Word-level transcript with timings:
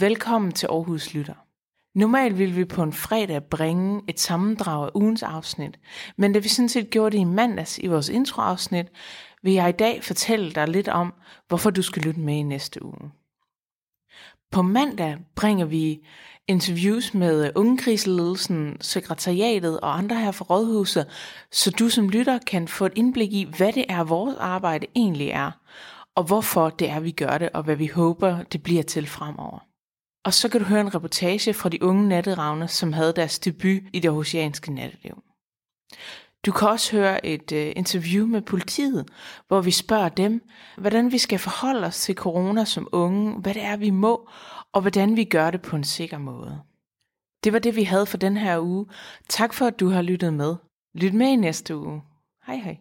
Velkommen 0.00 0.52
til 0.52 0.66
Aarhus 0.66 1.14
Lytter. 1.14 1.34
Normalt 1.94 2.38
ville 2.38 2.54
vi 2.54 2.64
på 2.64 2.82
en 2.82 2.92
fredag 2.92 3.44
bringe 3.44 4.02
et 4.08 4.20
sammendrag 4.20 4.86
af 4.86 4.90
ugens 4.94 5.22
afsnit, 5.22 5.78
men 6.16 6.32
da 6.32 6.38
vi 6.38 6.48
sådan 6.48 6.68
set 6.68 6.90
gjorde 6.90 7.16
det 7.16 7.20
i 7.20 7.24
mandags 7.24 7.78
i 7.78 7.86
vores 7.86 8.08
introafsnit, 8.08 8.86
vil 9.42 9.52
jeg 9.52 9.68
i 9.68 9.72
dag 9.72 10.04
fortælle 10.04 10.52
dig 10.52 10.68
lidt 10.68 10.88
om, 10.88 11.14
hvorfor 11.48 11.70
du 11.70 11.82
skal 11.82 12.02
lytte 12.02 12.20
med 12.20 12.34
i 12.34 12.42
næste 12.42 12.84
uge. 12.84 13.10
På 14.50 14.62
mandag 14.62 15.18
bringer 15.36 15.64
vi 15.64 16.06
interviews 16.48 17.14
med 17.14 17.50
ungekriseledelsen, 17.54 18.76
sekretariatet 18.80 19.80
og 19.80 19.98
andre 19.98 20.16
her 20.16 20.32
fra 20.32 20.44
Rådhuset, 20.50 21.06
så 21.50 21.70
du 21.70 21.88
som 21.88 22.08
lytter 22.08 22.38
kan 22.38 22.68
få 22.68 22.86
et 22.86 22.92
indblik 22.96 23.32
i, 23.32 23.52
hvad 23.56 23.72
det 23.72 23.84
er, 23.88 24.04
vores 24.04 24.36
arbejde 24.36 24.86
egentlig 24.96 25.28
er, 25.28 25.50
og 26.14 26.24
hvorfor 26.24 26.70
det 26.70 26.90
er, 26.90 27.00
vi 27.00 27.10
gør 27.10 27.38
det, 27.38 27.50
og 27.54 27.62
hvad 27.62 27.76
vi 27.76 27.86
håber, 27.86 28.42
det 28.42 28.62
bliver 28.62 28.82
til 28.82 29.06
fremover. 29.06 29.71
Og 30.24 30.34
så 30.34 30.48
kan 30.48 30.60
du 30.60 30.66
høre 30.66 30.80
en 30.80 30.94
reportage 30.94 31.54
fra 31.54 31.68
de 31.68 31.82
unge 31.82 32.08
natteravne, 32.08 32.68
som 32.68 32.92
havde 32.92 33.12
deres 33.12 33.38
debut 33.38 33.82
i 33.92 34.00
det 34.00 34.10
oceanske 34.10 34.72
natteliv. 34.72 35.22
Du 36.46 36.52
kan 36.52 36.68
også 36.68 36.96
høre 36.96 37.26
et 37.26 37.52
øh, 37.52 37.72
interview 37.76 38.26
med 38.26 38.42
politiet, 38.42 39.08
hvor 39.48 39.60
vi 39.60 39.70
spørger 39.70 40.08
dem, 40.08 40.42
hvordan 40.76 41.12
vi 41.12 41.18
skal 41.18 41.38
forholde 41.38 41.86
os 41.86 42.00
til 42.00 42.14
corona 42.14 42.64
som 42.64 42.88
unge, 42.92 43.40
hvad 43.40 43.54
det 43.54 43.62
er, 43.62 43.76
vi 43.76 43.90
må, 43.90 44.28
og 44.72 44.80
hvordan 44.80 45.16
vi 45.16 45.24
gør 45.24 45.50
det 45.50 45.62
på 45.62 45.76
en 45.76 45.84
sikker 45.84 46.18
måde. 46.18 46.62
Det 47.44 47.52
var 47.52 47.58
det, 47.58 47.76
vi 47.76 47.82
havde 47.82 48.06
for 48.06 48.16
den 48.16 48.36
her 48.36 48.58
uge. 48.60 48.86
Tak 49.28 49.54
for, 49.54 49.66
at 49.66 49.80
du 49.80 49.88
har 49.88 50.02
lyttet 50.02 50.34
med. 50.34 50.56
Lyt 50.94 51.14
med 51.14 51.26
i 51.26 51.36
næste 51.36 51.76
uge. 51.76 52.02
Hej 52.46 52.56
hej. 52.56 52.78